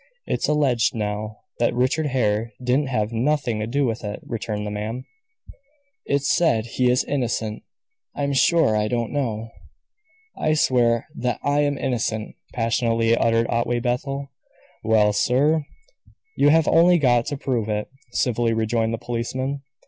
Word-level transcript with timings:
"It's 0.25 0.47
alleged 0.47 0.95
now 0.95 1.41
that 1.59 1.75
Richard 1.75 2.07
Hare 2.07 2.53
didn't 2.59 2.87
have 2.87 3.11
nothing 3.13 3.59
to 3.59 3.67
do 3.67 3.85
with 3.85 4.03
it," 4.03 4.19
returned 4.25 4.65
the 4.65 4.71
man. 4.71 5.05
"It's 6.07 6.27
said 6.27 6.65
he 6.65 6.89
is 6.89 7.03
innocent. 7.03 7.61
I'm 8.15 8.33
sure 8.33 8.75
I 8.75 8.87
don't 8.87 9.11
know." 9.11 9.51
"I 10.35 10.55
swear 10.55 11.05
that 11.17 11.39
I 11.43 11.59
am 11.59 11.77
innocent," 11.77 12.33
passionately 12.51 13.15
uttered 13.15 13.45
Otway 13.47 13.79
Bethel. 13.79 14.31
"Well, 14.83 15.13
sir, 15.13 15.67
you 16.35 16.49
have 16.49 16.67
only 16.67 16.97
got 16.97 17.27
to 17.27 17.37
prove 17.37 17.69
it," 17.69 17.87
civilly 18.11 18.53
rejoined 18.53 18.95
the 18.95 18.97
policeman. 18.97 19.61